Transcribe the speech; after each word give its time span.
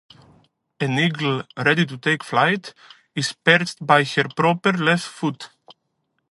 An 0.79 0.97
eagle 0.97 1.43
ready 1.55 1.85
to 1.85 1.95
take 1.95 2.23
flight 2.23 2.73
is 3.13 3.33
perched 3.33 3.85
by 3.85 4.03
her 4.03 4.23
proper 4.35 4.71
left 4.73 5.03
foot. 5.03 5.51